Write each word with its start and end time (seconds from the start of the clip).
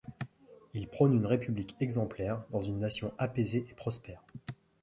Il 0.73 0.87
prône 0.87 1.13
une 1.13 1.27
république 1.27 1.75
exemplaire, 1.79 2.41
dans 2.49 2.59
une 2.59 2.79
nation 2.79 3.13
apaisée 3.19 3.67
et 3.69 3.73
prospère. 3.75 4.23